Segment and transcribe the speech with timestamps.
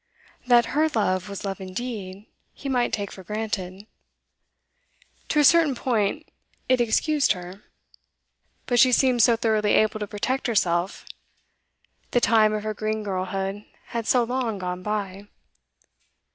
[0.47, 3.85] That her love was love indeed, he might take for granted.
[5.29, 6.27] To a certain point,
[6.67, 7.61] it excused her.
[8.65, 11.05] But she seemed so thoroughly able to protect herself;
[12.09, 15.27] the time of her green girlhood had so long gone by.